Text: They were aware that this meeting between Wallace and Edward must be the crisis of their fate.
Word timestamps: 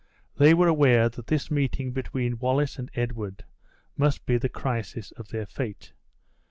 They 0.37 0.55
were 0.55 0.67
aware 0.67 1.09
that 1.09 1.27
this 1.27 1.51
meeting 1.51 1.91
between 1.91 2.39
Wallace 2.39 2.79
and 2.79 2.89
Edward 2.95 3.43
must 3.95 4.25
be 4.25 4.37
the 4.39 4.49
crisis 4.49 5.11
of 5.11 5.27
their 5.27 5.45
fate. 5.45 5.93